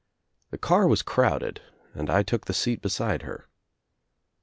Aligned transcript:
The 0.49 0.57
car 0.57 0.87
was 0.87 1.03
crowded 1.03 1.61
and 1.93 2.09
I 2.09 2.23
took 2.23 2.45
the 2.45 2.55
seat 2.55 2.81
beside 2.81 3.21
her. 3.21 3.47